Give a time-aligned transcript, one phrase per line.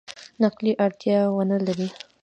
[0.41, 1.87] نقلي اړتیا ونه لري.